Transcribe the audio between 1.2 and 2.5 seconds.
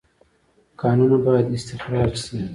باید استخراج شي